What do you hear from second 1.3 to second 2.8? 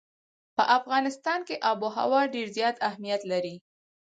کې آب وهوا ډېر زیات